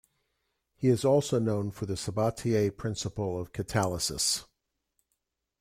[0.77, 4.45] He is also known for the Sabatier principle of catalysis.